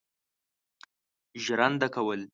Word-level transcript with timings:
ژرنده 1.43 1.87
کول. 1.95 2.21